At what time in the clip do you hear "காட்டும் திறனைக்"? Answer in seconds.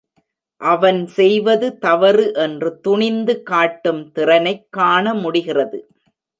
3.43-4.67